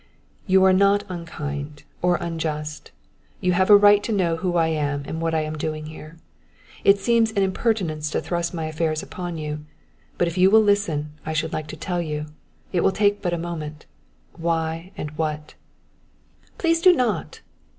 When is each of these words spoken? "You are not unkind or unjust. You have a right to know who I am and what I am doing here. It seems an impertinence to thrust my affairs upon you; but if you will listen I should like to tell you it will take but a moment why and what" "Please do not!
"You 0.47 0.63
are 0.63 0.73
not 0.73 1.03
unkind 1.09 1.83
or 2.01 2.15
unjust. 2.15 2.89
You 3.39 3.51
have 3.51 3.69
a 3.69 3.77
right 3.77 4.01
to 4.01 4.11
know 4.11 4.37
who 4.37 4.55
I 4.55 4.69
am 4.69 5.03
and 5.05 5.21
what 5.21 5.35
I 5.35 5.41
am 5.41 5.55
doing 5.55 5.85
here. 5.85 6.17
It 6.83 6.97
seems 6.97 7.29
an 7.29 7.43
impertinence 7.43 8.09
to 8.09 8.19
thrust 8.19 8.51
my 8.51 8.65
affairs 8.65 9.03
upon 9.03 9.37
you; 9.37 9.63
but 10.17 10.27
if 10.27 10.39
you 10.39 10.49
will 10.49 10.63
listen 10.63 11.11
I 11.23 11.33
should 11.33 11.53
like 11.53 11.67
to 11.67 11.77
tell 11.77 12.01
you 12.01 12.25
it 12.73 12.81
will 12.81 12.91
take 12.91 13.21
but 13.21 13.31
a 13.31 13.37
moment 13.37 13.85
why 14.37 14.91
and 14.97 15.11
what" 15.19 15.53
"Please 16.57 16.81
do 16.81 16.93
not! 16.93 17.41